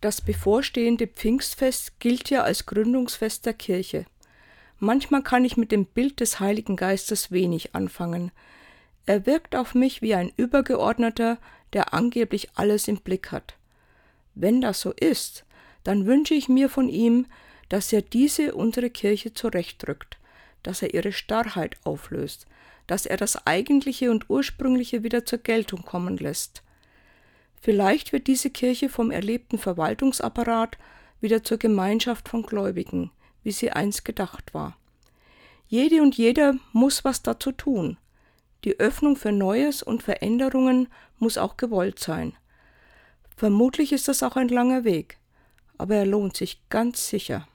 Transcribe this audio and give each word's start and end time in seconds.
Das 0.00 0.22
bevorstehende 0.22 1.06
Pfingstfest 1.06 2.00
gilt 2.00 2.30
ja 2.30 2.42
als 2.42 2.64
Gründungsfest 2.64 3.44
der 3.44 3.54
Kirche. 3.54 4.06
Manchmal 4.78 5.22
kann 5.22 5.44
ich 5.44 5.58
mit 5.58 5.72
dem 5.72 5.84
Bild 5.84 6.20
des 6.20 6.40
Heiligen 6.40 6.76
Geistes 6.76 7.30
wenig 7.30 7.74
anfangen. 7.74 8.32
Er 9.04 9.26
wirkt 9.26 9.54
auf 9.54 9.74
mich 9.74 10.00
wie 10.00 10.14
ein 10.14 10.32
Übergeordneter, 10.36 11.36
der 11.74 11.92
angeblich 11.92 12.48
alles 12.54 12.88
im 12.88 12.96
Blick 12.96 13.30
hat. 13.30 13.56
Wenn 14.34 14.62
das 14.62 14.80
so 14.80 14.92
ist, 14.92 15.44
dann 15.84 16.06
wünsche 16.06 16.34
ich 16.34 16.48
mir 16.48 16.70
von 16.70 16.88
ihm, 16.88 17.26
dass 17.68 17.92
er 17.92 18.00
diese 18.00 18.54
unsere 18.54 18.88
Kirche 18.88 19.34
zurechtrückt, 19.34 20.18
dass 20.62 20.80
er 20.82 20.94
ihre 20.94 21.12
Starrheit 21.12 21.76
auflöst, 21.84 22.46
dass 22.86 23.04
er 23.04 23.18
das 23.18 23.46
Eigentliche 23.46 24.10
und 24.10 24.30
Ursprüngliche 24.30 25.02
wieder 25.02 25.26
zur 25.26 25.38
Geltung 25.40 25.82
kommen 25.84 26.16
lässt. 26.16 26.62
Vielleicht 27.60 28.12
wird 28.12 28.26
diese 28.26 28.50
Kirche 28.50 28.88
vom 28.88 29.10
erlebten 29.10 29.58
Verwaltungsapparat 29.58 30.78
wieder 31.20 31.44
zur 31.44 31.58
Gemeinschaft 31.58 32.28
von 32.28 32.42
Gläubigen, 32.42 33.10
wie 33.42 33.52
sie 33.52 33.70
einst 33.70 34.04
gedacht 34.04 34.54
war. 34.54 34.76
Jede 35.68 36.02
und 36.02 36.16
jeder 36.16 36.54
muss 36.72 37.04
was 37.04 37.22
dazu 37.22 37.52
tun. 37.52 37.98
Die 38.64 38.80
Öffnung 38.80 39.16
für 39.16 39.32
Neues 39.32 39.82
und 39.82 40.02
Veränderungen 40.02 40.88
muss 41.18 41.38
auch 41.38 41.56
gewollt 41.56 41.98
sein. 41.98 42.34
Vermutlich 43.36 43.92
ist 43.92 44.08
das 44.08 44.22
auch 44.22 44.36
ein 44.36 44.48
langer 44.48 44.84
Weg, 44.84 45.18
aber 45.78 45.96
er 45.96 46.06
lohnt 46.06 46.36
sich 46.36 46.60
ganz 46.68 47.08
sicher. 47.08 47.46